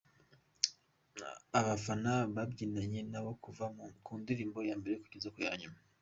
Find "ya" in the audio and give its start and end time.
4.69-4.75, 5.45-5.53